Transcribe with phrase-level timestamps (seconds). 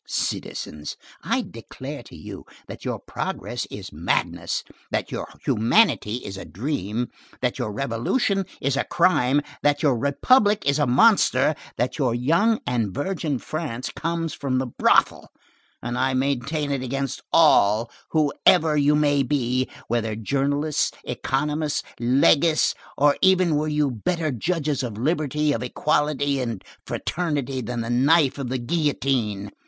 [0.07, 6.43] Citizens, I declare to you, that your progress is madness, that your humanity is a
[6.43, 7.09] dream,
[7.41, 12.59] that your revolution is a crime, that your republic is a monster, that your young
[12.65, 15.29] and virgin France comes from the brothel,
[15.83, 23.17] and I maintain it against all, whoever you may be, whether journalists, economists, legists, or
[23.21, 28.49] even were you better judges of liberty, of equality, and fraternity than the knife of
[28.49, 29.51] the guillotine!